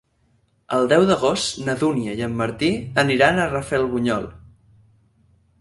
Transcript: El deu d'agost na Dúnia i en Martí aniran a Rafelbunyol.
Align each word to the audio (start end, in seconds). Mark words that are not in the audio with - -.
El 0.77 0.87
deu 0.93 1.03
d'agost 1.09 1.59
na 1.67 1.75
Dúnia 1.83 2.17
i 2.21 2.25
en 2.29 2.35
Martí 2.41 2.71
aniran 3.05 3.39
a 3.39 3.47
Rafelbunyol. 3.55 4.29